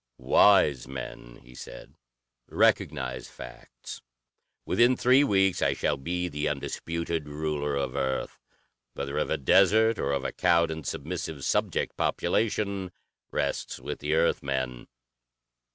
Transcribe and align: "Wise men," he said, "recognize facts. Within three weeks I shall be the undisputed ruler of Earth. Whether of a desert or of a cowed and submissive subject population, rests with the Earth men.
"Wise 0.17 0.87
men," 0.87 1.39
he 1.43 1.53
said, 1.53 1.93
"recognize 2.47 3.27
facts. 3.27 4.01
Within 4.65 4.97
three 4.97 5.23
weeks 5.23 5.61
I 5.61 5.73
shall 5.75 5.95
be 5.95 6.27
the 6.27 6.47
undisputed 6.47 7.27
ruler 7.29 7.75
of 7.75 7.93
Earth. 7.95 8.39
Whether 8.95 9.19
of 9.19 9.29
a 9.29 9.37
desert 9.37 9.99
or 9.99 10.11
of 10.11 10.23
a 10.25 10.31
cowed 10.31 10.71
and 10.71 10.87
submissive 10.87 11.45
subject 11.45 11.97
population, 11.97 12.91
rests 13.31 13.79
with 13.79 13.99
the 13.99 14.15
Earth 14.15 14.41
men. 14.41 14.87